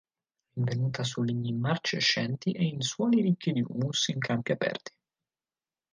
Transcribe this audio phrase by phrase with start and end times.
[0.55, 4.91] Rinvenuta su legni marcescenti e in suoli ricchi di humus in campi aperti.